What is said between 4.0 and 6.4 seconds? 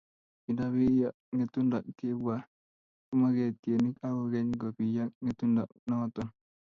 akokeny kobiyo ngetundo noto